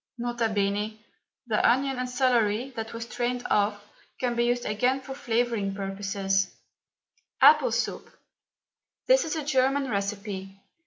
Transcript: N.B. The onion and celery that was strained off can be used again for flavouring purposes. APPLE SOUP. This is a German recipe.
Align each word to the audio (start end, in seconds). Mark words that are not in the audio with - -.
N.B. 0.19 0.99
The 1.45 1.63
onion 1.69 1.99
and 1.99 2.09
celery 2.09 2.71
that 2.75 2.91
was 2.91 3.03
strained 3.03 3.45
off 3.51 3.85
can 4.19 4.33
be 4.35 4.45
used 4.45 4.65
again 4.65 4.99
for 4.99 5.13
flavouring 5.13 5.75
purposes. 5.75 6.55
APPLE 7.39 7.71
SOUP. 7.71 8.09
This 9.05 9.25
is 9.25 9.35
a 9.35 9.45
German 9.45 9.91
recipe. 9.91 10.59